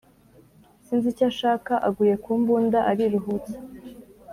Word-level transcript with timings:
sinzi 0.85 1.07
icyashaka 1.13 1.73
aguye 1.87 2.15
kumbunda 2.23 2.79
ariruhutsa 2.91 3.57